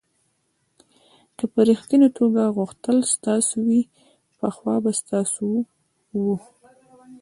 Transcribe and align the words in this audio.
که 1.37 1.45
په 1.53 1.59
ریښتني 1.69 2.09
توګه 2.19 2.41
غوښتل 2.57 2.97
ستاسو 3.13 3.55
وي 3.67 3.81
پخوا 4.39 4.75
به 4.83 4.91
ستاسو 5.01 5.45
و. 6.25 6.27